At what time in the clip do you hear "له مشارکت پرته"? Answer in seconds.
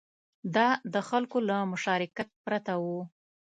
1.49-2.73